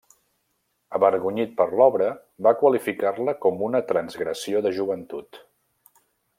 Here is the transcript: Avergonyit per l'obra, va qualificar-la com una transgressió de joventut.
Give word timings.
Avergonyit 0.99 1.51
per 1.59 1.67
l'obra, 1.81 2.07
va 2.47 2.55
qualificar-la 2.63 3.37
com 3.47 3.63
una 3.69 3.85
transgressió 3.93 4.65
de 4.69 4.73
joventut. 4.81 5.43